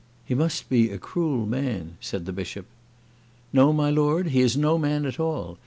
"He 0.25 0.33
must 0.33 0.67
be 0.67 0.89
a 0.89 0.97
cruel 0.97 1.45
man," 1.45 1.97
said 2.01 2.25
the 2.25 2.33
Bishop. 2.33 2.65
"No, 3.53 3.71
my 3.71 3.91
lord; 3.91 4.29
he 4.29 4.41
is 4.41 4.57
no 4.57 4.79
man 4.79 5.05
at 5.05 5.19
all. 5.19 5.59